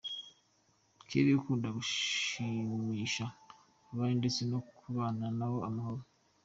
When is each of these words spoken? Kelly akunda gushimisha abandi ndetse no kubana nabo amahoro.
Kelly 1.07 1.31
akunda 1.37 1.67
gushimisha 1.77 3.25
abandi 3.91 4.15
ndetse 4.21 4.41
no 4.51 4.59
kubana 4.77 5.25
nabo 5.37 5.59
amahoro. 5.69 6.03